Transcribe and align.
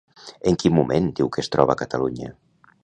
En 0.51 0.57
quin 0.63 0.73
moment 0.77 1.11
diu 1.21 1.31
que 1.37 1.43
es 1.45 1.53
troba 1.57 1.77
Catalunya? 1.85 2.33